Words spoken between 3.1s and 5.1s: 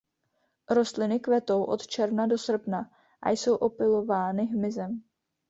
a jsou opylovány hmyzem.